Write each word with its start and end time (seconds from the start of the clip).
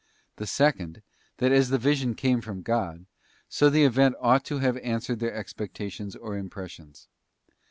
The 0.37 0.47
second, 0.47 1.03
that 1.37 1.51
as 1.51 1.69
the 1.69 1.77
vision 1.77 2.15
came 2.15 2.41
from 2.41 2.63
God, 2.63 3.05
so 3.47 3.69
the 3.69 3.83
event 3.83 4.15
ought 4.19 4.43
to 4.45 4.57
have 4.57 4.77
answered 4.77 5.19
their 5.19 5.35
expectations 5.35 6.15
or 6.15 6.35
impressions. 6.39 7.07